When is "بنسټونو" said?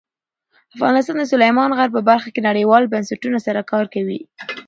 2.93-3.37